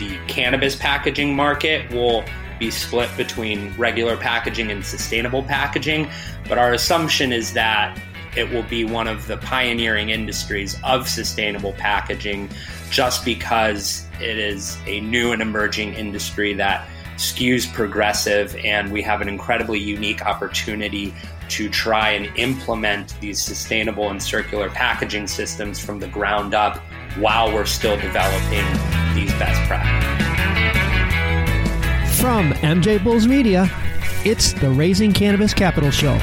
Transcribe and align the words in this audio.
the 0.00 0.18
cannabis 0.26 0.74
packaging 0.74 1.36
market 1.36 1.88
will 1.92 2.24
be 2.58 2.70
split 2.70 3.14
between 3.16 3.72
regular 3.76 4.16
packaging 4.16 4.70
and 4.70 4.84
sustainable 4.84 5.42
packaging. 5.42 6.10
But 6.48 6.58
our 6.58 6.72
assumption 6.72 7.32
is 7.32 7.52
that 7.52 8.00
it 8.36 8.50
will 8.50 8.62
be 8.64 8.84
one 8.84 9.06
of 9.06 9.26
the 9.26 9.36
pioneering 9.38 10.10
industries 10.10 10.78
of 10.84 11.08
sustainable 11.08 11.72
packaging 11.74 12.48
just 12.90 13.24
because 13.24 14.06
it 14.20 14.38
is 14.38 14.78
a 14.86 15.00
new 15.00 15.32
and 15.32 15.42
emerging 15.42 15.94
industry 15.94 16.54
that 16.54 16.88
skews 17.16 17.70
progressive, 17.72 18.56
and 18.64 18.90
we 18.90 19.02
have 19.02 19.20
an 19.20 19.28
incredibly 19.28 19.78
unique 19.78 20.24
opportunity 20.24 21.14
to 21.50 21.68
try 21.68 22.10
and 22.10 22.34
implement 22.38 23.18
these 23.20 23.42
sustainable 23.42 24.08
and 24.08 24.22
circular 24.22 24.70
packaging 24.70 25.26
systems 25.26 25.78
from 25.78 25.98
the 25.98 26.08
ground 26.08 26.54
up 26.54 26.78
while 27.18 27.52
we're 27.52 27.66
still 27.66 27.96
developing 27.98 28.99
best 29.40 29.60
practices. 29.66 30.20
From 32.20 32.52
MJ 32.52 33.02
Bulls 33.02 33.26
Media, 33.26 33.70
it's 34.22 34.52
the 34.52 34.68
Raising 34.68 35.14
Cannabis 35.14 35.54
Capital 35.54 35.90
Show. 35.90 36.18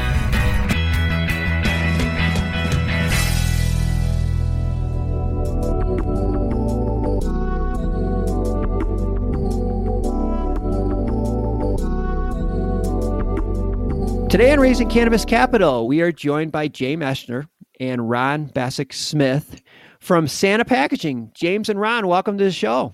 Today 14.30 14.52
on 14.52 14.60
Raising 14.60 14.88
Cannabis 14.90 15.26
Capital, 15.26 15.88
we 15.88 16.02
are 16.02 16.12
joined 16.12 16.52
by 16.52 16.68
James 16.68 17.04
Eichner 17.04 17.48
and 17.80 18.08
Ron 18.08 18.50
Basak 18.50 18.94
Smith 18.94 19.64
from 20.00 20.28
Sana 20.28 20.66
Packaging. 20.66 21.32
James 21.34 21.70
and 21.70 21.82
Ron, 21.82 22.08
welcome 22.08 22.38
to 22.38 22.44
the 22.44 22.52
show. 22.52 22.94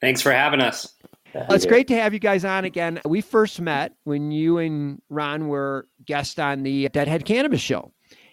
Thanks 0.00 0.22
for 0.22 0.32
having 0.32 0.60
us. 0.60 0.94
Well, 1.34 1.52
it's 1.52 1.66
great 1.66 1.88
to 1.88 1.94
have 1.94 2.14
you 2.14 2.20
guys 2.20 2.44
on 2.44 2.64
again. 2.64 3.00
We 3.04 3.20
first 3.20 3.60
met 3.60 3.92
when 4.04 4.30
you 4.30 4.58
and 4.58 5.02
Ron 5.10 5.48
were 5.48 5.86
guests 6.04 6.38
on 6.38 6.62
the 6.62 6.88
Deadhead 6.88 7.24
Cannabis 7.24 7.60
Show. 7.60 7.92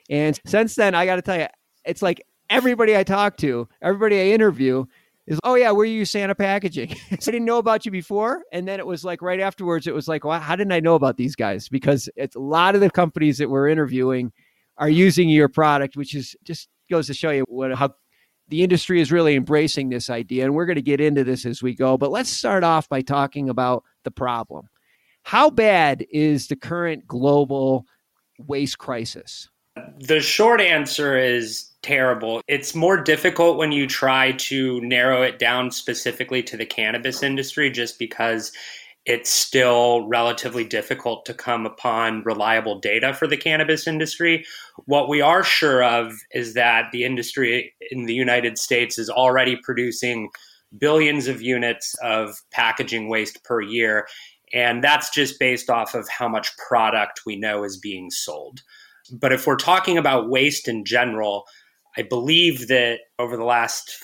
And 0.09 0.39
since 0.45 0.75
then, 0.75 0.95
I 0.95 1.05
got 1.05 1.17
to 1.17 1.21
tell 1.21 1.37
you, 1.37 1.47
it's 1.83 2.01
like 2.01 2.21
everybody 2.49 2.95
I 2.95 3.03
talk 3.03 3.37
to, 3.37 3.67
everybody 3.81 4.19
I 4.19 4.33
interview, 4.33 4.85
is 5.27 5.39
oh 5.43 5.55
yeah, 5.55 5.71
where 5.71 5.83
are 5.83 5.85
you 5.85 6.05
Sana 6.05 6.35
packaging? 6.35 6.95
I 7.11 7.15
didn't 7.15 7.45
know 7.45 7.57
about 7.57 7.85
you 7.85 7.91
before, 7.91 8.43
and 8.51 8.67
then 8.67 8.79
it 8.79 8.85
was 8.85 9.03
like 9.03 9.21
right 9.21 9.39
afterwards, 9.39 9.87
it 9.87 9.95
was 9.95 10.07
like, 10.07 10.23
well, 10.23 10.39
how 10.39 10.55
didn't 10.55 10.71
I 10.71 10.79
know 10.79 10.95
about 10.95 11.17
these 11.17 11.35
guys? 11.35 11.67
Because 11.67 12.07
it's 12.15 12.35
a 12.35 12.39
lot 12.39 12.75
of 12.75 12.81
the 12.81 12.91
companies 12.91 13.39
that 13.39 13.49
we're 13.49 13.67
interviewing 13.67 14.31
are 14.77 14.89
using 14.89 15.29
your 15.29 15.49
product, 15.49 15.97
which 15.97 16.13
is 16.13 16.35
just 16.43 16.69
goes 16.89 17.07
to 17.07 17.13
show 17.13 17.31
you 17.31 17.43
what 17.47 17.73
how 17.73 17.89
the 18.47 18.63
industry 18.63 19.01
is 19.01 19.11
really 19.11 19.35
embracing 19.35 19.89
this 19.89 20.09
idea, 20.09 20.45
and 20.45 20.53
we're 20.53 20.65
going 20.65 20.75
to 20.75 20.81
get 20.81 21.01
into 21.01 21.23
this 21.23 21.45
as 21.45 21.63
we 21.63 21.73
go. 21.73 21.97
But 21.97 22.11
let's 22.11 22.29
start 22.29 22.63
off 22.63 22.87
by 22.87 23.01
talking 23.01 23.49
about 23.49 23.83
the 24.03 24.11
problem. 24.11 24.67
How 25.23 25.49
bad 25.49 26.05
is 26.11 26.47
the 26.47 26.55
current 26.55 27.07
global 27.07 27.85
waste 28.37 28.77
crisis? 28.77 29.49
The 29.99 30.21
short 30.21 30.61
answer 30.61 31.17
is 31.17 31.71
terrible. 31.81 32.41
It's 32.47 32.75
more 32.75 33.01
difficult 33.01 33.57
when 33.57 33.71
you 33.71 33.87
try 33.87 34.33
to 34.33 34.79
narrow 34.81 35.21
it 35.21 35.39
down 35.39 35.71
specifically 35.71 36.41
to 36.43 36.57
the 36.57 36.65
cannabis 36.65 37.23
industry 37.23 37.69
just 37.69 37.99
because 37.99 38.51
it's 39.05 39.29
still 39.29 40.07
relatively 40.07 40.63
difficult 40.63 41.25
to 41.25 41.33
come 41.33 41.65
upon 41.65 42.23
reliable 42.23 42.79
data 42.79 43.13
for 43.13 43.27
the 43.27 43.37
cannabis 43.37 43.87
industry. 43.87 44.43
What 44.85 45.09
we 45.09 45.21
are 45.21 45.43
sure 45.43 45.83
of 45.83 46.13
is 46.31 46.55
that 46.55 46.91
the 46.91 47.03
industry 47.03 47.73
in 47.91 48.05
the 48.05 48.15
United 48.15 48.57
States 48.57 48.97
is 48.97 49.09
already 49.09 49.57
producing 49.57 50.29
billions 50.79 51.27
of 51.27 51.41
units 51.41 51.95
of 52.01 52.41
packaging 52.51 53.07
waste 53.07 53.43
per 53.43 53.61
year. 53.61 54.07
And 54.53 54.83
that's 54.83 55.11
just 55.11 55.39
based 55.39 55.69
off 55.69 55.93
of 55.93 56.09
how 56.09 56.27
much 56.27 56.55
product 56.57 57.21
we 57.25 57.35
know 57.35 57.63
is 57.63 57.77
being 57.77 58.09
sold. 58.09 58.61
But 59.11 59.31
if 59.31 59.45
we're 59.45 59.55
talking 59.55 59.99
about 59.99 60.29
waste 60.29 60.67
in 60.67 60.83
general, 60.83 61.45
I 61.95 62.01
believe 62.01 62.67
that 62.69 63.01
over 63.19 63.37
the 63.37 63.43
last 63.43 63.95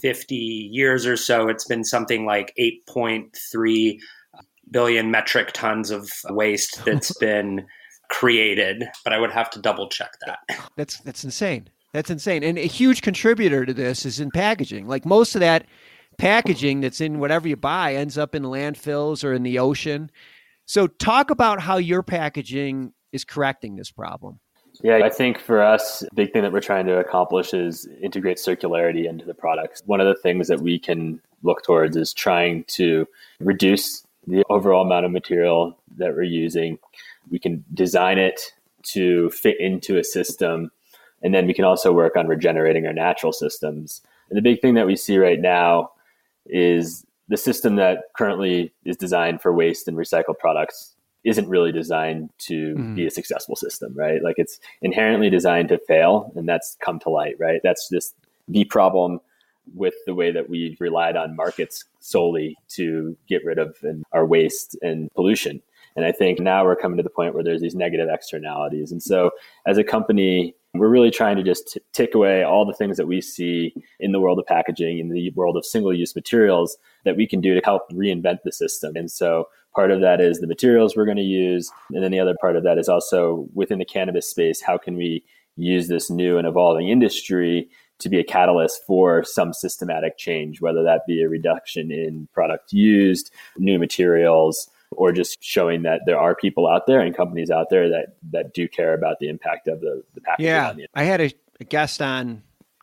50 0.00 0.34
years 0.34 1.06
or 1.06 1.16
so, 1.16 1.48
it's 1.48 1.66
been 1.66 1.84
something 1.84 2.24
like 2.24 2.54
8.3 2.58 3.98
billion 4.74 5.10
metric 5.10 5.52
tons 5.52 5.90
of 5.90 6.10
waste 6.28 6.84
that's 6.84 7.16
been 7.18 7.64
created, 8.10 8.84
but 9.04 9.14
I 9.14 9.18
would 9.18 9.30
have 9.30 9.48
to 9.50 9.60
double 9.60 9.88
check 9.88 10.10
that. 10.26 10.40
That's 10.76 10.98
that's 10.98 11.24
insane. 11.24 11.70
That's 11.94 12.10
insane. 12.10 12.42
And 12.42 12.58
a 12.58 12.66
huge 12.66 13.00
contributor 13.00 13.64
to 13.64 13.72
this 13.72 14.04
is 14.04 14.18
in 14.20 14.30
packaging. 14.32 14.88
Like 14.88 15.06
most 15.06 15.36
of 15.36 15.40
that 15.40 15.66
packaging 16.18 16.80
that's 16.80 17.00
in 17.00 17.20
whatever 17.20 17.48
you 17.48 17.56
buy 17.56 17.94
ends 17.94 18.18
up 18.18 18.34
in 18.34 18.42
landfills 18.42 19.24
or 19.24 19.32
in 19.32 19.44
the 19.44 19.60
ocean. 19.60 20.10
So 20.66 20.88
talk 20.88 21.30
about 21.30 21.60
how 21.60 21.76
your 21.76 22.02
packaging 22.02 22.92
is 23.12 23.24
correcting 23.24 23.76
this 23.76 23.92
problem. 23.92 24.40
Yeah, 24.82 25.02
I 25.04 25.08
think 25.08 25.38
for 25.38 25.62
us, 25.62 26.00
the 26.00 26.08
big 26.14 26.32
thing 26.32 26.42
that 26.42 26.52
we're 26.52 26.60
trying 26.60 26.86
to 26.86 26.98
accomplish 26.98 27.54
is 27.54 27.86
integrate 28.02 28.38
circularity 28.38 29.08
into 29.08 29.24
the 29.24 29.34
products. 29.34 29.82
One 29.86 30.00
of 30.00 30.08
the 30.08 30.20
things 30.20 30.48
that 30.48 30.60
we 30.60 30.80
can 30.80 31.20
look 31.44 31.62
towards 31.62 31.96
is 31.96 32.12
trying 32.12 32.64
to 32.68 33.06
reduce 33.38 34.03
the 34.26 34.44
overall 34.50 34.84
amount 34.84 35.06
of 35.06 35.12
material 35.12 35.78
that 35.96 36.14
we're 36.14 36.22
using. 36.22 36.78
We 37.30 37.38
can 37.38 37.64
design 37.72 38.18
it 38.18 38.40
to 38.92 39.30
fit 39.30 39.58
into 39.60 39.98
a 39.98 40.04
system, 40.04 40.70
and 41.22 41.34
then 41.34 41.46
we 41.46 41.54
can 41.54 41.64
also 41.64 41.92
work 41.92 42.16
on 42.16 42.26
regenerating 42.26 42.86
our 42.86 42.92
natural 42.92 43.32
systems. 43.32 44.02
And 44.28 44.36
the 44.36 44.42
big 44.42 44.60
thing 44.60 44.74
that 44.74 44.86
we 44.86 44.96
see 44.96 45.18
right 45.18 45.40
now 45.40 45.90
is 46.46 47.04
the 47.28 47.36
system 47.36 47.76
that 47.76 48.04
currently 48.16 48.72
is 48.84 48.96
designed 48.96 49.40
for 49.40 49.52
waste 49.52 49.88
and 49.88 49.96
recycled 49.96 50.38
products 50.38 50.94
isn't 51.24 51.48
really 51.48 51.72
designed 51.72 52.28
to 52.36 52.74
mm. 52.74 52.94
be 52.94 53.06
a 53.06 53.10
successful 53.10 53.56
system, 53.56 53.94
right? 53.96 54.22
Like 54.22 54.34
it's 54.36 54.60
inherently 54.82 55.30
designed 55.30 55.70
to 55.70 55.78
fail, 55.78 56.30
and 56.36 56.46
that's 56.46 56.76
come 56.80 56.98
to 57.00 57.10
light, 57.10 57.36
right? 57.38 57.60
That's 57.62 57.88
just 57.88 58.14
the 58.46 58.64
problem 58.64 59.20
with 59.74 59.94
the 60.06 60.14
way 60.14 60.30
that 60.30 60.48
we've 60.48 60.80
relied 60.80 61.16
on 61.16 61.36
markets 61.36 61.84
solely 62.00 62.56
to 62.68 63.16
get 63.28 63.44
rid 63.44 63.58
of 63.58 63.76
our 64.12 64.26
waste 64.26 64.76
and 64.82 65.12
pollution. 65.14 65.62
And 65.96 66.04
I 66.04 66.12
think 66.12 66.40
now 66.40 66.64
we're 66.64 66.76
coming 66.76 66.96
to 66.96 67.02
the 67.02 67.10
point 67.10 67.34
where 67.34 67.44
there's 67.44 67.60
these 67.60 67.76
negative 67.76 68.08
externalities. 68.10 68.90
And 68.90 69.02
so, 69.02 69.30
as 69.64 69.78
a 69.78 69.84
company, 69.84 70.56
we're 70.74 70.88
really 70.88 71.12
trying 71.12 71.36
to 71.36 71.44
just 71.44 71.72
t- 71.72 71.80
tick 71.92 72.16
away 72.16 72.42
all 72.42 72.66
the 72.66 72.72
things 72.72 72.96
that 72.96 73.06
we 73.06 73.20
see 73.20 73.72
in 74.00 74.10
the 74.10 74.18
world 74.18 74.40
of 74.40 74.46
packaging, 74.46 74.98
in 74.98 75.10
the 75.10 75.30
world 75.36 75.56
of 75.56 75.64
single 75.64 75.94
use 75.94 76.16
materials 76.16 76.76
that 77.04 77.16
we 77.16 77.28
can 77.28 77.40
do 77.40 77.54
to 77.54 77.60
help 77.64 77.88
reinvent 77.92 78.38
the 78.44 78.50
system. 78.50 78.96
And 78.96 79.08
so, 79.08 79.46
Part 79.74 79.90
of 79.90 80.00
that 80.02 80.20
is 80.20 80.38
the 80.38 80.46
materials 80.46 80.94
we're 80.94 81.04
going 81.04 81.16
to 81.16 81.22
use. 81.22 81.70
And 81.92 82.02
then 82.02 82.12
the 82.12 82.20
other 82.20 82.36
part 82.40 82.54
of 82.54 82.62
that 82.62 82.78
is 82.78 82.88
also 82.88 83.48
within 83.54 83.80
the 83.80 83.84
cannabis 83.84 84.30
space, 84.30 84.62
how 84.62 84.78
can 84.78 84.96
we 84.96 85.24
use 85.56 85.88
this 85.88 86.10
new 86.10 86.38
and 86.38 86.46
evolving 86.46 86.88
industry 86.88 87.68
to 88.00 88.08
be 88.08 88.18
a 88.18 88.24
catalyst 88.24 88.82
for 88.86 89.22
some 89.22 89.52
systematic 89.52 90.18
change, 90.18 90.60
whether 90.60 90.82
that 90.82 91.06
be 91.06 91.22
a 91.22 91.28
reduction 91.28 91.90
in 91.92 92.28
product 92.32 92.72
used, 92.72 93.30
new 93.56 93.78
materials, 93.78 94.68
or 94.90 95.12
just 95.12 95.42
showing 95.42 95.82
that 95.82 96.02
there 96.06 96.18
are 96.18 96.34
people 96.34 96.66
out 96.66 96.86
there 96.86 97.00
and 97.00 97.16
companies 97.16 97.50
out 97.50 97.70
there 97.70 97.88
that 97.88 98.16
that 98.30 98.54
do 98.54 98.68
care 98.68 98.94
about 98.94 99.18
the 99.20 99.28
impact 99.28 99.68
of 99.68 99.80
the, 99.80 100.02
the 100.14 100.20
packaging. 100.20 100.46
Yeah, 100.46 100.72
the 100.72 100.86
I 100.94 101.04
had 101.04 101.20
a, 101.20 101.32
a 101.60 101.64
guest 101.64 102.02
on 102.02 102.42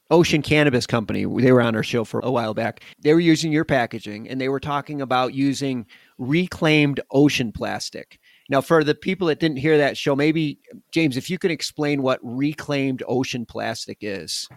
Ocean 0.10 0.42
Cannabis 0.42 0.86
Company. 0.86 1.26
They 1.26 1.52
were 1.52 1.62
on 1.62 1.76
our 1.76 1.84
show 1.84 2.04
for 2.04 2.20
a 2.20 2.32
while 2.32 2.54
back. 2.54 2.84
They 3.00 3.14
were 3.14 3.20
using 3.22 3.52
your 3.52 3.64
packaging 3.64 4.28
and 4.28 4.42
they 4.42 4.50
were 4.50 4.60
talking 4.60 5.02
about 5.02 5.34
using 5.34 5.86
reclaimed 6.18 7.00
ocean 7.12 7.52
plastic. 7.52 8.20
Now, 8.52 8.60
for 8.60 8.84
the 8.84 8.94
people 8.94 9.28
that 9.28 9.40
didn't 9.40 9.58
hear 9.58 9.78
that 9.78 9.98
show, 9.98 10.14
maybe, 10.14 10.60
James, 10.92 11.16
if 11.16 11.30
you 11.30 11.40
could 11.40 11.52
explain 11.52 12.02
what 12.02 12.20
reclaimed 12.22 13.02
ocean 13.08 13.46
plastic 13.46 14.00
is. 14.02 14.50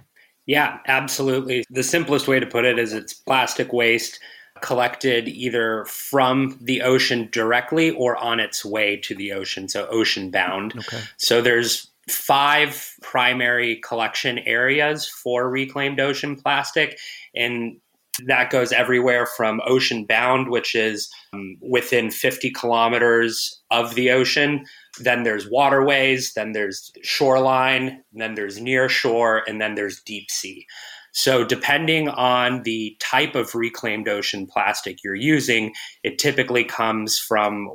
Yeah, 0.46 0.78
absolutely. 0.88 1.64
The 1.70 1.84
simplest 1.84 2.26
way 2.26 2.40
to 2.40 2.46
put 2.46 2.64
it 2.64 2.76
is 2.76 2.92
it's 2.92 3.14
plastic 3.14 3.72
waste 3.72 4.18
collected 4.60 5.28
either 5.28 5.84
from 5.84 6.58
the 6.60 6.82
ocean 6.82 7.28
directly 7.30 7.92
or 7.92 8.16
on 8.16 8.40
its 8.40 8.64
way 8.64 8.96
to 8.96 9.14
the 9.14 9.32
ocean, 9.32 9.68
so 9.68 9.86
ocean 9.86 10.30
bound. 10.30 10.74
Okay. 10.76 11.00
So 11.16 11.40
there's 11.40 11.88
five 12.08 12.94
primary 13.00 13.76
collection 13.76 14.40
areas 14.40 15.06
for 15.06 15.48
reclaimed 15.48 16.00
ocean 16.00 16.34
plastic. 16.34 16.98
And 17.36 17.76
that 18.26 18.50
goes 18.50 18.72
everywhere 18.72 19.26
from 19.26 19.60
ocean 19.66 20.04
bound, 20.04 20.48
which 20.48 20.74
is 20.74 21.10
um, 21.32 21.56
within 21.60 22.10
50 22.10 22.50
kilometers 22.50 23.60
of 23.70 23.94
the 23.94 24.10
ocean. 24.10 24.64
Then 25.00 25.24
there's 25.24 25.50
waterways, 25.50 26.32
then 26.34 26.52
there's 26.52 26.92
shoreline, 27.02 28.02
then 28.12 28.34
there's 28.34 28.60
near 28.60 28.88
shore, 28.88 29.42
and 29.48 29.60
then 29.60 29.74
there's 29.74 30.00
deep 30.02 30.30
sea. 30.30 30.66
So, 31.16 31.44
depending 31.44 32.08
on 32.08 32.64
the 32.64 32.96
type 32.98 33.36
of 33.36 33.54
reclaimed 33.54 34.08
ocean 34.08 34.48
plastic 34.48 34.98
you're 35.04 35.14
using, 35.14 35.72
it 36.02 36.18
typically 36.18 36.64
comes 36.64 37.20
from 37.20 37.68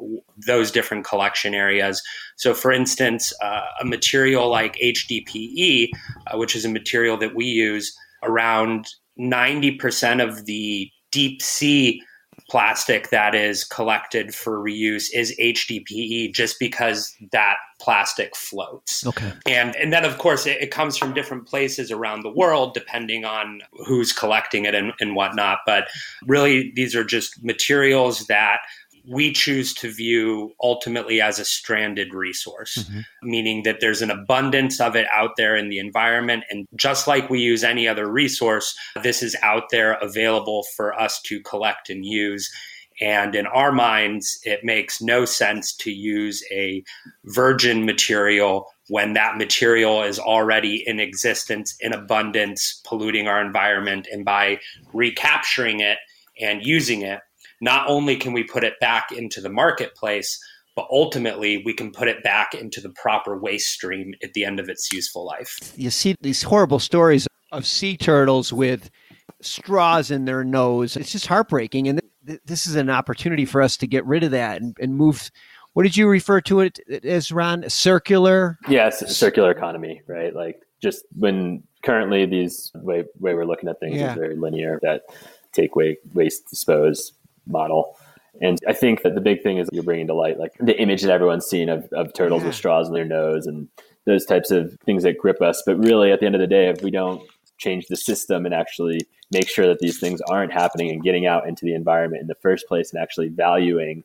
those 0.45 0.71
different 0.71 1.05
collection 1.05 1.53
areas. 1.53 2.01
So, 2.35 2.53
for 2.53 2.73
instance, 2.73 3.31
uh, 3.41 3.61
a 3.79 3.85
material 3.85 4.49
like 4.49 4.75
HDPE, 4.83 5.87
uh, 6.27 6.37
which 6.37 6.53
is 6.53 6.65
a 6.65 6.69
material 6.69 7.15
that 7.17 7.33
we 7.33 7.45
use, 7.45 7.97
around 8.23 8.87
90% 9.19 10.23
of 10.25 10.45
the 10.45 10.89
deep 11.11 11.41
sea 11.41 12.01
plastic 12.49 13.09
that 13.09 13.35
is 13.35 13.63
collected 13.63 14.33
for 14.33 14.57
reuse 14.57 15.07
is 15.13 15.35
HDPE 15.39 16.33
just 16.33 16.57
because 16.59 17.15
that 17.31 17.57
plastic 17.79 18.35
floats. 18.35 19.05
Okay. 19.05 19.31
And 19.45 19.75
and 19.75 19.93
then 19.93 20.03
of 20.03 20.17
course 20.17 20.45
it, 20.45 20.61
it, 20.61 20.71
comes 20.71 20.97
from 20.97 21.13
different 21.13 21.47
places 21.47 21.91
around 21.91 22.23
the 22.23 22.31
world 22.31 22.73
depending 22.73 23.23
on 23.23 23.61
who's 23.85 24.11
collecting 24.11 24.65
it 24.65 24.73
and, 24.73 24.93
and 24.99 25.15
whatnot. 25.15 25.59
But 25.65 25.87
really 26.25 26.71
these 26.75 26.95
are 26.95 27.03
just 27.03 27.43
materials 27.43 28.25
that 28.27 28.59
we 29.07 29.31
choose 29.31 29.73
to 29.75 29.91
view 29.91 30.53
ultimately 30.61 31.21
as 31.21 31.39
a 31.39 31.45
stranded 31.45 32.13
resource, 32.13 32.77
mm-hmm. 32.77 32.99
meaning 33.23 33.63
that 33.63 33.79
there's 33.79 34.01
an 34.01 34.11
abundance 34.11 34.79
of 34.79 34.95
it 34.95 35.07
out 35.13 35.31
there 35.37 35.55
in 35.55 35.69
the 35.69 35.79
environment. 35.79 36.43
And 36.49 36.67
just 36.75 37.07
like 37.07 37.29
we 37.29 37.39
use 37.39 37.63
any 37.63 37.87
other 37.87 38.09
resource, 38.09 38.75
this 39.03 39.21
is 39.23 39.35
out 39.41 39.63
there 39.71 39.93
available 39.93 40.65
for 40.75 40.99
us 40.99 41.21
to 41.23 41.39
collect 41.41 41.89
and 41.89 42.05
use. 42.05 42.51
And 43.01 43.33
in 43.33 43.47
our 43.47 43.71
minds, 43.71 44.39
it 44.43 44.63
makes 44.63 45.01
no 45.01 45.23
sense 45.23 45.73
to 45.77 45.91
use 45.91 46.43
a 46.51 46.83
virgin 47.25 47.85
material 47.85 48.67
when 48.89 49.13
that 49.13 49.37
material 49.37 50.03
is 50.03 50.19
already 50.19 50.83
in 50.85 50.99
existence 50.99 51.75
in 51.79 51.93
abundance, 51.93 52.81
polluting 52.85 53.27
our 53.27 53.39
environment. 53.39 54.07
And 54.11 54.25
by 54.25 54.59
recapturing 54.93 55.79
it 55.79 55.99
and 56.41 56.65
using 56.65 57.03
it, 57.03 57.19
not 57.61 57.87
only 57.87 58.15
can 58.15 58.33
we 58.33 58.43
put 58.43 58.63
it 58.63 58.79
back 58.79 59.11
into 59.11 59.41
the 59.41 59.49
marketplace, 59.49 60.39
but 60.75 60.87
ultimately 60.91 61.61
we 61.65 61.73
can 61.73 61.91
put 61.91 62.07
it 62.07 62.23
back 62.23 62.53
into 62.53 62.79
the 62.79 62.89
proper 62.91 63.37
waste 63.37 63.67
stream 63.67 64.13
at 64.23 64.33
the 64.33 64.45
end 64.45 64.59
of 64.59 64.69
its 64.69 64.93
useful 64.93 65.25
life. 65.25 65.59
You 65.75 65.89
see 65.89 66.15
these 66.21 66.41
horrible 66.41 66.79
stories 66.79 67.27
of 67.51 67.65
sea 67.65 67.97
turtles 67.97 68.53
with 68.53 68.89
straws 69.41 70.11
in 70.11 70.25
their 70.25 70.43
nose. 70.43 70.95
It's 70.95 71.11
just 71.11 71.27
heartbreaking. 71.27 71.87
And 71.87 72.01
th- 72.25 72.39
this 72.45 72.67
is 72.67 72.75
an 72.75 72.89
opportunity 72.89 73.45
for 73.45 73.61
us 73.61 73.75
to 73.77 73.87
get 73.87 74.05
rid 74.05 74.23
of 74.23 74.31
that 74.31 74.61
and, 74.61 74.75
and 74.79 74.95
move. 74.95 75.29
What 75.73 75.83
did 75.83 75.97
you 75.97 76.07
refer 76.07 76.41
to 76.41 76.61
it 76.61 76.79
as, 77.03 77.31
Ron? 77.31 77.69
Circular? 77.69 78.57
Yes, 78.67 79.15
circular 79.15 79.51
economy, 79.51 80.01
right? 80.07 80.33
Like 80.33 80.61
just 80.81 81.05
when 81.17 81.63
currently 81.83 82.25
these 82.25 82.71
way 82.75 83.03
way 83.19 83.33
we're 83.33 83.45
looking 83.45 83.69
at 83.69 83.79
things 83.79 83.97
yeah. 83.97 84.11
is 84.11 84.17
very 84.17 84.35
linear 84.35 84.79
that 84.81 85.03
take 85.51 85.75
away 85.75 85.97
waste 86.13 86.49
dispose 86.49 87.13
model. 87.47 87.97
And 88.41 88.59
I 88.67 88.73
think 88.73 89.01
that 89.01 89.15
the 89.15 89.21
big 89.21 89.41
thing 89.43 89.57
is 89.57 89.67
you're 89.71 89.83
bringing 89.83 90.07
to 90.07 90.13
light 90.13 90.39
like 90.39 90.53
the 90.59 90.79
image 90.79 91.01
that 91.01 91.11
everyone's 91.11 91.45
seen 91.45 91.67
of, 91.67 91.87
of 91.91 92.13
turtles 92.13 92.41
yeah. 92.41 92.47
with 92.47 92.55
straws 92.55 92.87
in 92.87 92.93
their 92.93 93.05
nose 93.05 93.47
and 93.47 93.67
those 94.05 94.25
types 94.25 94.49
of 94.51 94.77
things 94.85 95.03
that 95.03 95.17
grip 95.17 95.41
us. 95.41 95.61
But 95.65 95.77
really, 95.77 96.11
at 96.11 96.19
the 96.19 96.25
end 96.25 96.35
of 96.35 96.41
the 96.41 96.47
day, 96.47 96.69
if 96.69 96.81
we 96.81 96.91
don't 96.91 97.21
change 97.57 97.87
the 97.87 97.97
system 97.97 98.45
and 98.45 98.55
actually 98.55 99.01
make 99.31 99.49
sure 99.49 99.67
that 99.67 99.79
these 99.79 99.99
things 99.99 100.21
aren't 100.29 100.53
happening 100.53 100.89
and 100.89 101.03
getting 101.03 101.25
out 101.25 101.47
into 101.47 101.65
the 101.65 101.73
environment 101.73 102.21
in 102.21 102.27
the 102.27 102.35
first 102.35 102.67
place 102.67 102.91
and 102.93 103.01
actually 103.01 103.27
valuing 103.27 104.03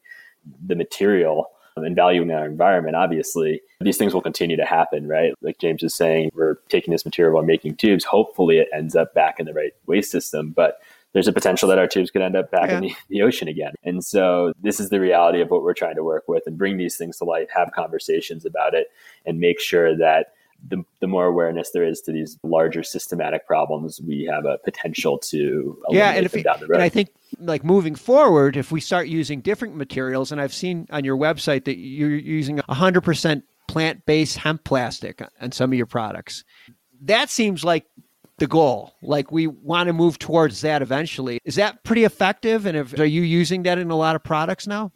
the 0.67 0.75
material 0.75 1.47
um, 1.77 1.85
and 1.85 1.97
valuing 1.97 2.31
our 2.31 2.45
environment, 2.45 2.97
obviously, 2.97 3.61
these 3.81 3.97
things 3.97 4.15
will 4.15 4.21
continue 4.21 4.57
to 4.57 4.65
happen, 4.65 5.09
right? 5.09 5.33
Like 5.41 5.59
James 5.59 5.83
is 5.83 5.95
saying, 5.95 6.31
we're 6.35 6.57
taking 6.69 6.93
this 6.93 7.05
material, 7.05 7.35
we're 7.35 7.43
making 7.43 7.77
tubes. 7.77 8.05
Hopefully, 8.05 8.59
it 8.59 8.69
ends 8.73 8.95
up 8.95 9.15
back 9.15 9.41
in 9.41 9.47
the 9.47 9.55
right 9.55 9.73
waste 9.87 10.11
system. 10.11 10.51
But 10.51 10.79
there's 11.15 11.29
a 11.29 11.33
potential 11.33 11.69
that 11.69 11.79
our 11.79 11.87
tubes 11.87 12.11
could 12.11 12.21
end 12.21 12.37
up 12.37 12.51
back 12.51 12.69
yeah. 12.69 12.77
in 12.77 12.83
the, 12.83 12.95
the, 13.09 13.23
ocean 13.23 13.49
again. 13.49 13.73
And 13.83 14.05
so 14.05 14.53
this 14.61 14.79
is 14.79 14.91
the 14.91 15.01
reality 15.01 15.41
of 15.41 15.51
what 15.51 15.63
we're 15.63 15.75
trying 15.75 15.95
to 15.95 16.05
work 16.05 16.25
with 16.29 16.43
and 16.47 16.59
bring 16.59 16.77
these 16.77 16.97
things 16.97 17.17
to 17.19 17.25
light, 17.25 17.49
have 17.55 17.71
conversations 17.73 18.45
about 18.45 18.75
it, 18.75 18.89
and 19.25 19.39
make 19.39 19.61
sure 19.61 19.97
that 19.97 20.35
the, 20.69 20.85
the 21.01 21.07
more 21.07 21.27
awareness 21.27 21.71
there 21.71 21.85
is 21.85 22.01
to 22.03 22.13
these 22.13 22.39
larger 22.43 22.83
systematic 22.83 23.47
problems, 23.47 24.01
we 24.07 24.25
have 24.25 24.45
a 24.45 24.59
potential 24.59 25.19
to 25.19 25.79
yeah, 25.91 26.13
and, 26.13 26.27
if, 26.27 26.33
down 26.33 26.59
the 26.61 26.67
road. 26.67 26.77
and 26.77 26.83
I 26.83 26.89
think 26.89 27.11
like 27.39 27.65
moving 27.65 27.95
forward, 27.95 28.57
if 28.57 28.73
we 28.73 28.81
start 28.81 29.09
using 29.09 29.41
different 29.41 29.77
materials, 29.77 30.33
and 30.33 30.41
I've 30.41 30.55
seen 30.55 30.87
on 30.91 31.05
your 31.05 31.17
website 31.17 31.65
that 31.65 31.79
you're 31.79 32.11
using 32.11 32.59
100% 32.59 33.43
plant-based 33.69 34.39
hemp 34.39 34.65
plastic 34.65 35.23
on 35.41 35.53
some 35.53 35.71
of 35.71 35.77
your 35.77 35.87
products. 35.87 36.45
That 37.03 37.29
seems 37.29 37.65
like 37.65 37.87
the 38.39 38.47
goal. 38.47 38.95
Like 39.03 39.31
we 39.31 39.47
want 39.47 39.87
to 39.89 39.93
move 39.93 40.19
towards 40.19 40.61
that 40.63 40.83
eventually. 40.83 41.39
Is 41.45 41.57
that 41.57 41.85
pretty 41.85 42.05
effective? 42.05 42.67
And 42.67 42.77
if, 42.77 42.99
are 42.99 43.05
you 43.05 43.23
using 43.23 43.63
that 43.65 43.79
in 43.79 43.91
a 43.91 43.97
lot 43.97 44.17
of 44.17 44.25
products 44.25 44.67
now? 44.67 44.93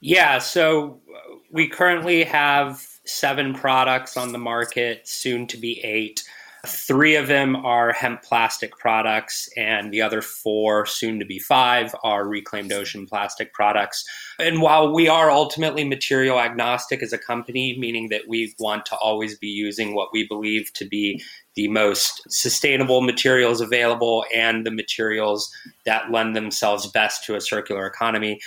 Yeah. 0.00 0.38
So 0.38 1.00
uh, 1.14 1.36
we 1.50 1.68
currently 1.68 2.24
have 2.24 2.84
seven 3.04 3.54
products 3.54 4.16
on 4.16 4.32
the 4.32 4.38
market, 4.38 5.08
soon 5.08 5.46
to 5.48 5.56
be 5.56 5.80
eight. 5.84 6.22
Three 6.66 7.14
of 7.14 7.28
them 7.28 7.54
are 7.54 7.92
hemp 7.92 8.22
plastic 8.22 8.76
products, 8.76 9.48
and 9.56 9.92
the 9.92 10.02
other 10.02 10.20
four, 10.20 10.86
soon 10.86 11.20
to 11.20 11.24
be 11.24 11.38
five, 11.38 11.94
are 12.02 12.26
reclaimed 12.26 12.72
ocean 12.72 13.06
plastic 13.06 13.52
products. 13.54 14.04
And 14.40 14.60
while 14.60 14.92
we 14.92 15.08
are 15.08 15.30
ultimately 15.30 15.84
material 15.84 16.40
agnostic 16.40 17.00
as 17.02 17.12
a 17.12 17.18
company, 17.18 17.78
meaning 17.78 18.08
that 18.08 18.22
we 18.26 18.54
want 18.58 18.86
to 18.86 18.96
always 18.96 19.38
be 19.38 19.46
using 19.46 19.94
what 19.94 20.08
we 20.12 20.26
believe 20.26 20.72
to 20.74 20.84
be 20.84 21.22
the 21.58 21.66
most 21.66 22.22
sustainable 22.30 23.00
materials 23.00 23.60
available 23.60 24.24
and 24.32 24.64
the 24.64 24.70
materials 24.70 25.50
that 25.86 26.08
lend 26.12 26.36
themselves 26.36 26.86
best 26.86 27.24
to 27.24 27.34
a 27.34 27.40
circular 27.40 27.84
economy. 27.84 28.38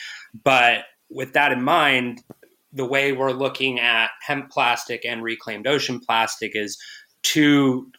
But 0.46 0.86
with 1.10 1.34
that 1.34 1.52
in 1.52 1.62
mind, 1.62 2.24
the 2.72 2.86
way 2.86 3.12
we're 3.12 3.34
looking 3.34 3.82
at 3.82 4.12
hemp 4.26 4.50
plastic 4.50 5.04
and 5.04 5.22
reclaimed 5.22 5.68
ocean 5.68 6.00
plastic 6.00 6.56
is 6.56 6.78
two 7.22 7.92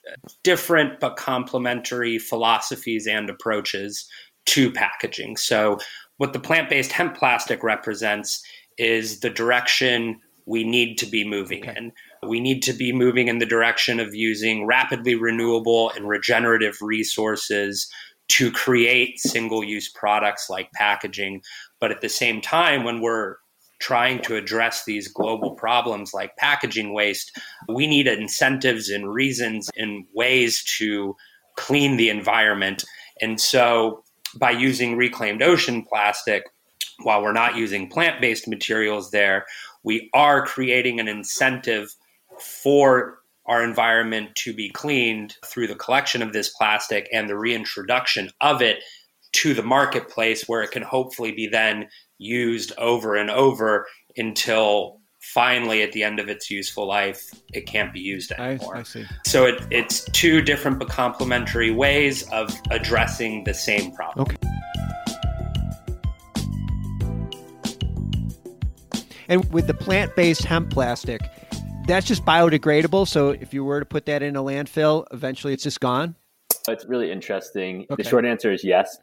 different 0.45 0.99
but 0.99 1.17
complementary 1.17 2.19
philosophies 2.19 3.07
and 3.07 3.29
approaches 3.29 4.09
to 4.47 4.73
packaging. 4.73 5.37
So, 5.37 5.79
what 6.17 6.33
the 6.33 6.41
plant 6.41 6.71
based 6.71 6.93
hemp 6.93 7.19
plastic 7.19 7.63
represents 7.63 8.43
is 8.79 9.21
the 9.21 9.29
direction 9.29 10.21
we 10.47 10.65
need 10.65 10.97
to 10.97 11.07
be 11.07 11.23
moving 11.29 11.69
okay. 11.69 11.75
in. 11.77 11.93
We 12.27 12.41
need 12.41 12.63
to 12.63 12.73
be 12.73 12.93
moving 12.93 13.29
in 13.29 13.39
the 13.39 13.47
direction 13.47 13.99
of 13.99 14.15
using 14.15 14.65
rapidly 14.65 15.15
renewable 15.15 15.91
and 15.91 16.09
regenerative 16.09 16.77
resources 16.81 17.91
to 18.29 18.51
create 18.53 19.19
single 19.19 19.65
use 19.65 19.91
products 19.91 20.49
like 20.49 20.71
packaging. 20.73 21.43
But 21.81 21.91
at 21.91 22.01
the 22.01 22.09
same 22.09 22.41
time, 22.41 22.85
when 22.85 23.01
we're 23.01 23.37
trying 23.81 24.23
to 24.23 24.37
address 24.37 24.85
these 24.85 25.09
global 25.09 25.51
problems 25.51 26.15
like 26.15 26.37
packaging 26.37 26.95
waste, 26.95 27.37
we 27.69 27.87
need 27.87 28.07
incentives 28.07 28.89
and 28.89 29.13
reasons 29.13 29.69
and 29.77 30.07
ways 30.15 30.63
to 30.79 31.17
clean 31.57 31.97
the 31.97 32.09
environment. 32.09 32.85
And 33.21 33.41
so, 33.41 34.05
by 34.39 34.53
using 34.53 34.97
reclaimed 34.97 35.43
ocean 35.43 35.85
plastic, 35.85 36.45
while 37.03 37.23
we're 37.23 37.33
not 37.33 37.57
using 37.57 37.91
plant 37.91 38.21
based 38.21 38.49
materials 38.49 39.11
there, 39.11 39.45
we 39.83 40.09
are 40.15 40.47
creating 40.47 41.01
an 41.01 41.09
incentive 41.09 41.95
for 42.39 43.19
our 43.47 43.65
environment 43.65 44.35
to 44.37 44.53
be 44.53 44.71
cleaned 44.71 45.35
through 45.45 45.67
the 45.67 45.75
collection 45.75 46.23
of 46.23 46.33
this 46.33 46.51
plastic 46.51 47.09
and 47.13 47.29
the 47.29 47.37
reintroduction 47.37 48.31
of 48.41 48.63
it 48.63 48.83
to 49.33 49.55
the 49.55 49.63
marketplace 49.63 50.45
where 50.47 50.63
it 50.63 50.71
can 50.71 50.83
hopefully 50.83 51.33
be 51.33 51.47
then 51.49 51.89
used 52.19 52.73
over 52.79 53.17
and 53.17 53.31
over 53.31 53.87
until 54.17 55.01
finally 55.21 55.83
at 55.83 55.93
the 55.93 56.03
end 56.03 56.19
of 56.19 56.29
its 56.29 56.51
useful 56.51 56.87
life 56.87 57.31
it 57.53 57.67
can't 57.67 57.93
be 57.93 58.01
used 58.01 58.33
anymore. 58.33 58.77
I, 58.77 58.81
I 58.81 58.83
see. 58.83 59.05
So 59.25 59.47
it, 59.47 59.63
it's 59.71 60.05
two 60.11 60.43
different 60.43 60.79
but 60.79 60.89
complementary 60.89 61.71
ways 61.71 62.29
of 62.31 62.55
addressing 62.71 63.45
the 63.45 63.55
same 63.55 63.93
problem. 63.93 64.27
Okay. 64.27 64.37
And 69.29 69.51
with 69.53 69.67
the 69.67 69.75
plant-based 69.75 70.45
hemp 70.45 70.71
plastic, 70.71 71.23
that's 71.93 72.07
just 72.07 72.25
biodegradable. 72.25 73.07
So 73.07 73.31
if 73.31 73.55
you 73.55 73.65
were 73.65 73.81
to 73.81 73.87
put 73.87 74.07
that 74.07 74.23
in 74.23 74.37
a 74.37 74.43
landfill, 74.43 75.07
eventually 75.13 75.53
it's 75.53 75.63
just 75.63 75.81
gone. 75.81 76.15
It's 76.69 76.85
really 76.85 77.11
interesting. 77.11 77.87
Okay. 77.91 78.03
The 78.03 78.09
short 78.09 78.25
answer 78.25 78.53
is 78.53 78.65
yes. 78.65 78.99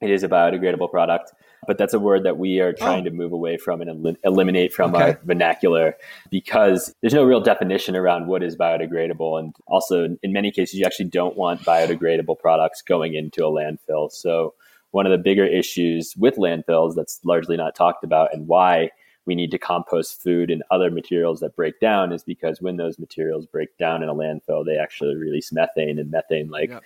It 0.00 0.10
is 0.10 0.22
a 0.22 0.28
biodegradable 0.28 0.90
product 0.90 1.32
but 1.66 1.78
that's 1.78 1.94
a 1.94 1.98
word 1.98 2.24
that 2.24 2.38
we 2.38 2.60
are 2.60 2.68
oh. 2.68 2.72
trying 2.72 3.02
oh. 3.02 3.04
to 3.04 3.10
move 3.10 3.32
away 3.32 3.56
from 3.56 3.80
and 3.80 4.06
el- 4.06 4.16
eliminate 4.24 4.72
from 4.72 4.94
okay. 4.94 5.04
our 5.04 5.20
vernacular 5.24 5.94
because 6.30 6.94
there's 7.00 7.14
no 7.14 7.24
real 7.24 7.40
definition 7.40 7.96
around 7.96 8.26
what 8.26 8.42
is 8.42 8.56
biodegradable. 8.56 9.38
And 9.38 9.54
also, 9.66 10.16
in 10.22 10.32
many 10.32 10.50
cases, 10.50 10.78
you 10.78 10.86
actually 10.86 11.06
don't 11.06 11.36
want 11.36 11.62
biodegradable 11.62 12.38
products 12.38 12.82
going 12.82 13.14
into 13.14 13.44
a 13.44 13.50
landfill. 13.50 14.10
So, 14.10 14.54
one 14.92 15.06
of 15.06 15.12
the 15.12 15.18
bigger 15.18 15.46
issues 15.46 16.16
with 16.16 16.36
landfills 16.36 16.96
that's 16.96 17.20
largely 17.24 17.56
not 17.56 17.76
talked 17.76 18.02
about 18.02 18.34
and 18.34 18.48
why 18.48 18.90
we 19.26 19.34
need 19.34 19.50
to 19.50 19.58
compost 19.58 20.22
food 20.22 20.50
and 20.50 20.62
other 20.70 20.90
materials 20.90 21.40
that 21.40 21.54
break 21.54 21.78
down 21.80 22.12
is 22.12 22.22
because 22.22 22.60
when 22.60 22.76
those 22.76 22.98
materials 22.98 23.46
break 23.46 23.76
down 23.78 24.02
in 24.02 24.08
a 24.08 24.14
landfill, 24.14 24.64
they 24.64 24.76
actually 24.76 25.14
release 25.14 25.52
methane 25.52 25.98
and 25.98 26.10
methane 26.10 26.48
like 26.48 26.70
yep. 26.70 26.82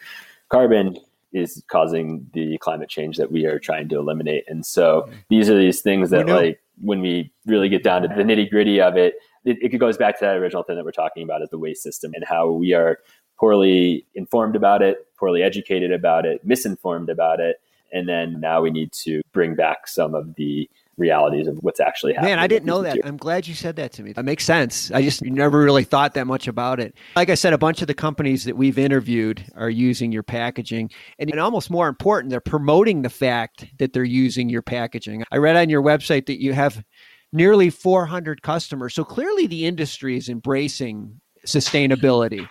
carbon 0.49 0.97
is 1.33 1.62
causing 1.69 2.26
the 2.33 2.57
climate 2.59 2.88
change 2.88 3.17
that 3.17 3.31
we 3.31 3.45
are 3.45 3.59
trying 3.59 3.88
to 3.88 3.97
eliminate. 3.99 4.45
And 4.47 4.64
so 4.64 5.09
these 5.29 5.50
are 5.50 5.59
these 5.59 5.81
things 5.81 6.11
that, 6.11 6.29
like, 6.29 6.61
when 6.81 7.00
we 7.00 7.33
really 7.45 7.69
get 7.69 7.83
down 7.83 8.03
to 8.03 8.09
the 8.09 8.23
nitty 8.23 8.50
gritty 8.50 8.81
of 8.81 8.97
it, 8.97 9.14
it, 9.45 9.59
it 9.61 9.79
goes 9.79 9.97
back 9.97 10.19
to 10.19 10.25
that 10.25 10.37
original 10.37 10.62
thing 10.62 10.76
that 10.76 10.85
we're 10.85 10.93
talking 10.93 11.25
about 11.25 11.43
is 11.43 11.50
the 11.50 11.59
waste 11.59 11.83
system 11.83 12.12
and 12.14 12.25
how 12.25 12.50
we 12.50 12.73
are 12.73 13.00
poorly 13.38 14.07
informed 14.14 14.55
about 14.55 14.81
it, 14.81 15.07
poorly 15.17 15.43
educated 15.43 15.93
about 15.93 16.25
it, 16.25 16.45
misinformed 16.45 17.11
about 17.11 17.41
it. 17.41 17.61
And 17.93 18.09
then 18.09 18.41
now 18.41 18.62
we 18.62 18.71
need 18.71 18.93
to 19.05 19.21
bring 19.33 19.55
back 19.55 19.88
some 19.88 20.14
of 20.14 20.37
the 20.37 20.71
realities 20.97 21.47
of 21.47 21.59
what's 21.59 21.81
actually 21.81 22.13
happening. 22.13 22.33
Man, 22.33 22.39
I 22.39 22.47
didn't 22.47 22.67
know 22.67 22.83
that. 22.83 22.99
I'm 23.05 23.17
glad 23.17 23.47
you 23.47 23.55
said 23.55 23.77
that 23.77 23.93
to 23.93 24.03
me. 24.03 24.13
That 24.13 24.25
makes 24.25 24.45
sense. 24.45 24.91
I 24.91 25.03
just 25.03 25.23
never 25.23 25.59
really 25.59 25.85
thought 25.85 26.15
that 26.15 26.27
much 26.27 26.49
about 26.49 26.81
it. 26.81 26.95
Like 27.17 27.31
I 27.31 27.35
said, 27.35 27.53
a 27.53 27.59
bunch 27.59 27.81
of 27.83 27.89
the 27.89 27.95
companies 27.95 28.45
that 28.45 28.57
we've 28.57 28.79
interviewed 28.79 29.45
are 29.57 29.71
using 29.71 30.13
your 30.13 30.23
packaging. 30.23 30.91
And, 31.19 31.31
and 31.31 31.41
almost 31.41 31.71
more 31.71 31.89
important, 31.89 32.31
they're 32.31 32.41
promoting 32.41 33.03
the 33.03 33.11
fact 33.11 33.67
that 33.79 33.93
they're 33.93 34.05
using 34.05 34.49
your 34.49 34.63
packaging. 34.63 35.25
I 35.31 35.39
read 35.39 35.57
on 35.57 35.69
your 35.69 35.83
website 35.83 36.27
that 36.27 36.41
you 36.41 36.53
have 36.53 36.85
nearly 37.33 37.71
400 37.71 38.43
customers. 38.43 38.95
So 38.95 39.05
clearly 39.05 39.47
the 39.47 39.67
industry 39.67 40.17
is 40.17 40.29
embracing 40.29 41.21
sustainability. 41.47 42.51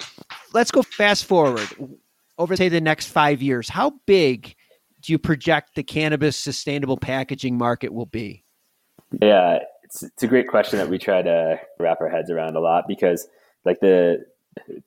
Let's 0.53 0.71
go 0.71 0.83
fast 0.83 1.25
forward 1.25 1.67
over, 2.37 2.55
say, 2.55 2.69
the 2.69 2.81
next 2.81 3.07
five 3.07 3.41
years. 3.41 3.69
How 3.69 3.93
big 4.05 4.55
do 5.03 5.11
you 5.11 5.19
project 5.19 5.75
the 5.75 5.83
cannabis 5.83 6.35
sustainable 6.35 6.97
packaging 6.97 7.57
market 7.57 7.93
will 7.93 8.05
be? 8.05 8.43
Yeah, 9.21 9.59
it's, 9.83 10.01
it's 10.01 10.23
a 10.23 10.27
great 10.27 10.47
question 10.47 10.79
that 10.79 10.89
we 10.89 10.97
try 10.97 11.21
to 11.21 11.59
wrap 11.79 12.01
our 12.01 12.09
heads 12.09 12.31
around 12.31 12.55
a 12.55 12.59
lot 12.59 12.85
because, 12.87 13.27
like, 13.65 13.79
the 13.79 14.25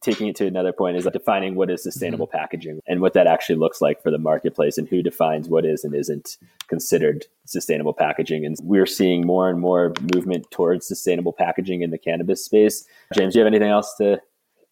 taking 0.00 0.28
it 0.28 0.36
to 0.36 0.46
another 0.46 0.72
point 0.72 0.96
is 0.96 1.04
like 1.04 1.12
defining 1.12 1.54
what 1.56 1.70
is 1.70 1.82
sustainable 1.82 2.26
mm-hmm. 2.26 2.38
packaging 2.38 2.80
and 2.86 3.00
what 3.00 3.14
that 3.14 3.26
actually 3.26 3.56
looks 3.56 3.80
like 3.80 4.00
for 4.00 4.10
the 4.10 4.18
marketplace 4.18 4.78
and 4.78 4.88
who 4.88 5.02
defines 5.02 5.48
what 5.48 5.64
is 5.64 5.84
and 5.84 5.94
isn't 5.94 6.36
considered 6.68 7.26
sustainable 7.46 7.92
packaging. 7.92 8.44
And 8.44 8.56
we're 8.62 8.86
seeing 8.86 9.26
more 9.26 9.48
and 9.50 9.60
more 9.60 9.92
movement 10.14 10.48
towards 10.50 10.86
sustainable 10.86 11.32
packaging 11.32 11.82
in 11.82 11.90
the 11.90 11.98
cannabis 11.98 12.44
space. 12.44 12.84
James, 13.14 13.32
do 13.32 13.40
you 13.40 13.44
have 13.44 13.52
anything 13.52 13.70
else 13.70 13.94
to, 13.96 14.20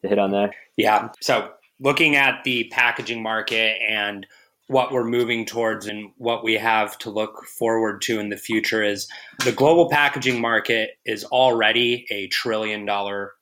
to 0.02 0.08
hit 0.08 0.18
on 0.18 0.30
there? 0.30 0.54
Yeah. 0.76 1.08
So 1.20 1.50
looking 1.80 2.14
at 2.16 2.44
the 2.44 2.64
packaging 2.72 3.22
market 3.22 3.80
and 3.82 4.26
what 4.68 4.92
we're 4.92 5.04
moving 5.04 5.44
towards 5.44 5.86
and 5.86 6.10
what 6.16 6.42
we 6.42 6.54
have 6.54 6.96
to 6.98 7.10
look 7.10 7.44
forward 7.44 8.00
to 8.02 8.18
in 8.18 8.30
the 8.30 8.36
future 8.36 8.82
is 8.82 9.06
the 9.44 9.52
global 9.52 9.90
packaging 9.90 10.40
market 10.40 10.90
is 11.04 11.24
already 11.24 12.06
a 12.10 12.28
trillion 12.28 12.86
dollar 12.86 13.32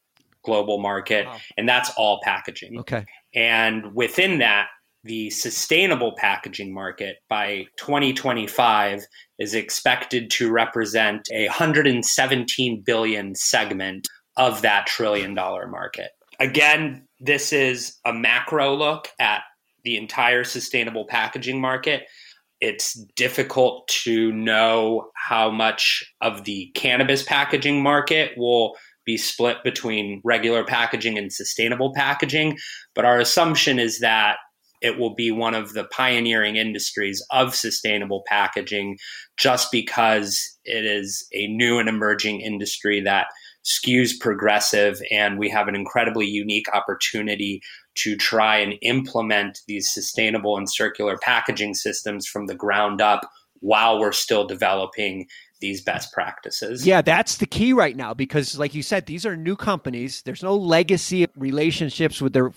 global 0.45 0.81
market 0.81 1.27
wow. 1.27 1.39
and 1.57 1.69
that's 1.69 1.91
all 1.97 2.21
packaging. 2.25 2.79
Okay. 2.81 3.05
And 3.35 3.95
within 3.95 4.39
that 4.39 4.67
the 5.05 5.31
sustainable 5.31 6.15
packaging 6.17 6.73
market 6.73 7.17
by 7.29 7.65
2025 7.77 9.05
is 9.39 9.55
expected 9.55 10.31
to 10.31 10.51
represent 10.51 11.29
a 11.33 11.47
117 11.47 12.83
billion 12.85 13.35
segment 13.35 14.07
of 14.37 14.63
that 14.63 14.87
trillion 14.87 15.35
dollar 15.35 15.67
market. 15.67 16.11
Again, 16.39 17.07
this 17.21 17.53
is 17.53 17.99
a 18.05 18.13
macro 18.13 18.75
look 18.75 19.09
at 19.19 19.43
the 19.85 19.97
entire 19.97 20.45
sustainable 20.45 21.07
packaging 21.07 21.61
market. 21.61 22.05
It's 22.61 22.95
difficult 23.17 23.89
to 24.05 24.33
know 24.33 25.11
how 25.17 25.51
much 25.51 26.05
of 26.21 26.45
the 26.45 26.71
cannabis 26.75 27.23
packaging 27.23 27.83
market 27.83 28.33
will 28.37 28.77
be 29.05 29.17
split 29.17 29.59
between 29.65 30.21
regular 30.25 30.65
packaging 30.65 31.19
and 31.19 31.33
sustainable 31.33 31.93
packaging. 31.95 32.57
But 32.95 33.05
our 33.05 33.19
assumption 33.19 33.79
is 33.79 33.99
that 33.99 34.37
it 34.81 34.99
will 34.99 35.15
be 35.15 35.31
one 35.31 35.55
of 35.55 35.73
the 35.73 35.85
pioneering 35.85 36.57
industries 36.57 37.25
of 37.31 37.55
sustainable 37.55 38.25
packaging 38.27 38.99
just 39.37 39.71
because 39.71 40.59
it 40.65 40.85
is 40.85 41.27
a 41.33 41.47
new 41.47 41.79
and 41.79 41.89
emerging 41.89 42.41
industry 42.41 43.01
that 43.01 43.27
skews 43.65 44.19
progressive 44.21 45.01
and 45.13 45.39
we 45.39 45.49
have 45.49 45.69
an 45.69 45.77
incredibly 45.77 46.27
unique 46.27 46.67
opportunity 46.75 47.63
to 47.95 48.17
try 48.17 48.57
and 48.59 48.75
implement 48.83 49.61
these 49.67 49.93
sustainable 49.93 50.57
and 50.57 50.71
circular 50.71 51.19
packaging 51.19 51.75
systems 51.75 52.27
from 52.27 52.47
the 52.47 52.55
ground 52.55 53.01
up 53.01 53.29
while 53.61 54.01
we're 54.01 54.13
still 54.13 54.47
developing 54.47 55.27
these 55.61 55.81
best 55.81 56.13
practices. 56.13 56.87
Yeah, 56.87 57.03
that's 57.03 57.37
the 57.37 57.47
key 57.47 57.73
right 57.73 57.97
now 57.97 58.15
because 58.15 58.59
like 58.59 58.75
you 58.75 58.83
said 58.83 59.07
these 59.07 59.25
are 59.25 59.37
new 59.37 59.57
companies. 59.57 60.23
There's 60.23 60.43
no 60.43 60.57
legacy 60.57 61.27
relationships 61.37 62.21
with 62.21 62.33
their 62.33 62.53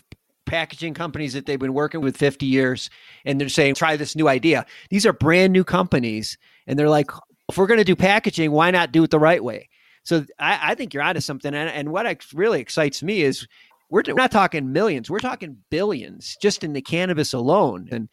packaging 0.46 0.94
companies 0.94 1.34
that 1.34 1.46
they've 1.46 1.60
been 1.60 1.74
working 1.74 2.02
with 2.02 2.18
50 2.18 2.46
years 2.46 2.90
and 3.24 3.40
they're 3.40 3.50
saying 3.50 3.76
try 3.76 3.96
this 3.96 4.16
new 4.16 4.28
idea. 4.28 4.66
These 4.90 5.06
are 5.06 5.14
brand 5.14 5.54
new 5.54 5.64
companies 5.64 6.38
and 6.68 6.78
they're 6.78 6.90
like 6.90 7.12
if 7.50 7.58
we're 7.58 7.68
going 7.68 7.80
to 7.80 7.84
do 7.84 7.96
packaging, 7.96 8.52
why 8.52 8.72
not 8.72 8.92
do 8.92 9.04
it 9.04 9.12
the 9.12 9.20
right 9.20 9.44
way? 9.44 9.70
So 10.04 10.26
I, 10.40 10.72
I 10.72 10.76
think 10.76 10.94
you're 10.94 11.04
onto 11.04 11.22
something. 11.22 11.54
And, 11.54 11.70
and 11.70 11.92
what 11.92 12.26
really 12.34 12.62
excites 12.62 13.04
me 13.04 13.22
is 13.22 13.48
we're, 13.90 14.04
we're 14.08 14.14
not 14.14 14.32
talking 14.32 14.74
millions, 14.74 15.10
we're 15.10 15.20
talking 15.20 15.58
billions 15.70 16.38
just 16.42 16.64
in 16.64 16.74
the 16.74 16.82
cannabis 16.82 17.34
alone. 17.34 17.88
And 17.92 18.10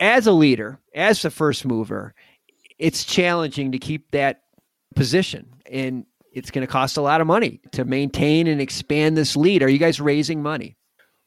as 0.00 0.26
a 0.26 0.32
leader, 0.32 0.80
as 0.94 1.22
the 1.22 1.30
first 1.30 1.64
mover, 1.64 2.14
it's 2.78 3.04
challenging 3.04 3.72
to 3.72 3.78
keep 3.78 4.10
that 4.10 4.42
position. 4.94 5.46
And 5.70 6.06
it's 6.32 6.50
going 6.50 6.66
to 6.66 6.70
cost 6.70 6.96
a 6.96 7.02
lot 7.02 7.20
of 7.20 7.26
money 7.26 7.60
to 7.72 7.84
maintain 7.84 8.46
and 8.46 8.60
expand 8.60 9.16
this 9.16 9.36
lead. 9.36 9.62
Are 9.62 9.68
you 9.68 9.78
guys 9.78 10.00
raising 10.00 10.42
money? 10.42 10.76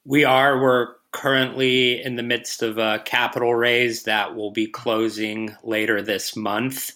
We 0.06 0.26
are. 0.26 0.62
We're 0.62 0.96
currently 1.12 2.04
in 2.04 2.16
the 2.16 2.24
midst 2.24 2.62
of 2.62 2.78
a 2.78 3.02
capital 3.06 3.56
raise 3.56 4.04
that 4.04 4.36
will 4.36 4.52
be 4.52 4.68
closing 4.68 5.56
later 5.64 6.02
this 6.02 6.36
month. 6.36 6.92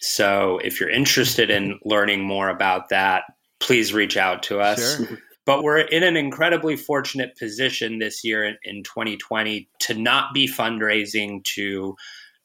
So 0.00 0.58
if 0.64 0.80
you're 0.80 0.90
interested 0.90 1.50
in 1.50 1.78
learning 1.84 2.24
more 2.24 2.48
about 2.48 2.88
that, 2.88 3.22
please 3.60 3.94
reach 3.94 4.16
out 4.16 4.42
to 4.44 4.60
us. 4.60 4.96
Sure. 4.96 5.18
But 5.44 5.62
we're 5.62 5.78
in 5.78 6.02
an 6.02 6.16
incredibly 6.16 6.76
fortunate 6.76 7.36
position 7.36 7.98
this 7.98 8.22
year 8.22 8.44
in, 8.44 8.56
in 8.64 8.82
2020 8.84 9.68
to 9.80 9.94
not 9.94 10.32
be 10.32 10.46
fundraising 10.46 11.42
to 11.54 11.96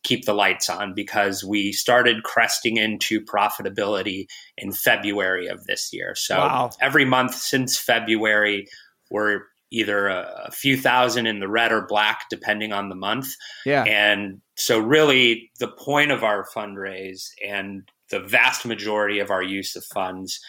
keep 0.03 0.25
the 0.25 0.33
lights 0.33 0.69
on 0.69 0.93
because 0.93 1.43
we 1.43 1.71
started 1.71 2.23
cresting 2.23 2.77
into 2.77 3.19
profitability 3.19 4.25
in 4.57 4.71
February 4.71 5.47
of 5.47 5.65
this 5.65 5.89
year. 5.91 6.15
So 6.15 6.37
wow. 6.37 6.69
every 6.79 7.05
month 7.05 7.35
since 7.35 7.77
February, 7.77 8.67
we're 9.11 9.41
either 9.69 10.07
a, 10.07 10.45
a, 10.47 10.51
few 10.51 10.77
thousand 10.77 11.27
in 11.27 11.39
the 11.39 11.47
red 11.49 11.71
or 11.71 11.85
black, 11.85 12.25
depending 12.29 12.71
on 12.71 12.89
the 12.89 12.95
month. 12.95 13.27
Yeah. 13.65 13.83
And 13.83 14.41
so, 14.55 14.79
really, 14.79 15.51
the 15.59 15.67
point 15.67 16.11
of 16.11 16.23
our 16.23 16.47
fundraise 16.55 17.27
and 17.45 17.83
the 18.09 18.21
vast 18.21 18.65
majority 18.65 19.19
of 19.19 19.29
our 19.29 19.43
use 19.43 19.75
of 19.75 19.83
funds 19.83 20.39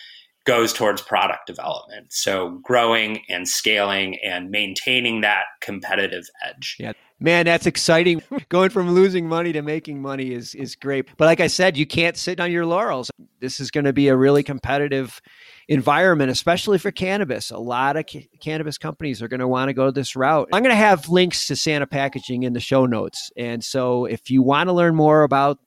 goes 0.49 0.73
towards 0.73 1.03
product 1.03 1.47
development. 1.47 2.11
So, 2.11 2.59
growing 2.63 3.21
and 3.29 3.47
scaling 3.47 4.19
and 4.25 4.51
maintaining 4.51 5.21
that 5.21 5.45
competitive 5.61 6.25
edge. 6.43 6.77
Yeah. 6.81 6.93
Man, 7.21 7.45
that's 7.45 7.67
exciting. 7.67 8.23
Going 8.49 8.71
from 8.71 8.93
losing 8.93 9.29
money 9.29 9.53
to 9.53 9.61
making 9.61 10.01
money 10.01 10.33
is 10.33 10.55
is 10.55 10.75
great. 10.75 11.07
But 11.19 11.27
like 11.27 11.41
I 11.41 11.49
said, 11.49 11.77
you 11.77 11.85
can't 11.85 12.17
sit 12.17 12.41
on 12.41 12.51
your 12.51 12.65
laurels. 12.65 13.11
This 13.41 13.61
is 13.61 13.71
going 13.71 13.85
to 13.85 13.93
be 13.93 14.09
a 14.09 14.17
really 14.17 14.43
competitive 14.43 15.21
environment, 15.69 16.31
especially 16.31 16.79
for 16.79 16.91
cannabis. 16.91 17.51
A 17.51 17.59
lot 17.59 17.97
of 17.97 18.07
ca- 18.11 18.29
cannabis 18.41 18.79
companies 18.79 19.21
are 19.21 19.29
going 19.29 19.41
to 19.41 19.49
want 19.49 19.69
to 19.69 19.75
go 19.75 19.91
this 19.91 20.17
route. 20.17 20.49
I'm 20.53 20.63
going 20.63 20.73
to 20.73 20.77
have 20.77 21.09
links 21.09 21.47
to 21.49 21.57
Sana 21.57 21.87
Packaging 21.87 22.45
in 22.45 22.55
the 22.55 22.61
show 22.61 22.87
notes. 22.87 23.31
And 23.37 23.63
so 23.63 24.07
if 24.07 24.31
you 24.31 24.43
want 24.43 24.69
to 24.69 24.73
learn 24.73 24.95
more 24.95 25.25
about 25.25 25.59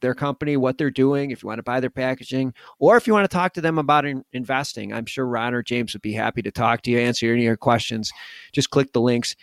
their 0.00 0.14
company, 0.14 0.56
what 0.56 0.78
they're 0.78 0.90
doing, 0.90 1.30
if 1.30 1.42
you 1.42 1.46
want 1.46 1.58
to 1.58 1.62
buy 1.62 1.80
their 1.80 1.90
packaging, 1.90 2.52
or 2.78 2.96
if 2.96 3.06
you 3.06 3.12
want 3.12 3.28
to 3.28 3.34
talk 3.34 3.54
to 3.54 3.60
them 3.60 3.78
about 3.78 4.04
in- 4.04 4.24
investing, 4.32 4.92
I'm 4.92 5.06
sure 5.06 5.26
Ron 5.26 5.54
or 5.54 5.62
James 5.62 5.92
would 5.92 6.02
be 6.02 6.12
happy 6.12 6.42
to 6.42 6.50
talk 6.50 6.82
to 6.82 6.90
you, 6.90 6.98
answer 6.98 7.26
any 7.26 7.42
of 7.42 7.44
your 7.44 7.56
questions. 7.56 8.12
Just 8.52 8.70
click 8.70 8.92
the 8.92 9.00
links. 9.00 9.36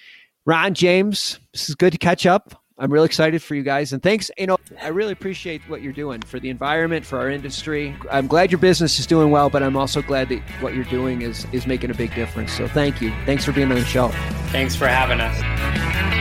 Ron, 0.46 0.74
James, 0.74 1.40
this 1.54 1.70
is 1.70 1.76
good 1.76 1.92
to 1.92 1.98
catch 1.98 2.26
up. 2.26 2.56
I'm 2.82 2.92
really 2.92 3.06
excited 3.06 3.44
for 3.44 3.54
you 3.54 3.62
guys. 3.62 3.94
And 3.94 4.02
thanks. 4.02 4.32
You 4.40 4.48
know, 4.48 4.58
I 4.82 4.88
really 4.88 5.12
appreciate 5.12 5.62
what 5.70 5.84
you're 5.84 5.94
doing 5.94 6.20
for 6.24 6.40
the 6.40 6.50
environment, 6.50 7.06
for 7.06 7.20
our 7.20 7.30
industry. 7.30 7.96
I'm 8.10 8.26
glad 8.26 8.52
your 8.52 8.60
business 8.60 8.98
is 8.98 9.06
doing 9.06 9.30
well, 9.30 9.52
but 9.52 9.62
I'm 9.62 9.78
also 9.78 10.02
glad 10.02 10.30
that 10.30 10.40
what 10.62 10.74
you're 10.74 10.84
doing 10.86 11.22
is 11.22 11.46
is 11.52 11.68
making 11.68 11.92
a 11.92 11.94
big 11.94 12.14
difference. 12.16 12.52
So 12.54 12.68
thank 12.68 13.00
you. 13.00 13.14
Thanks 13.28 13.46
for 13.46 13.52
being 13.52 13.72
on 13.72 13.78
the 13.78 13.86
show. 13.86 14.08
Thanks 14.50 14.76
for 14.76 14.88
having 14.88 15.22
us. 15.22 16.21